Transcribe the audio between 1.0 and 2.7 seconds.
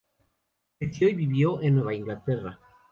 y vivió en Nueva Inglaterra.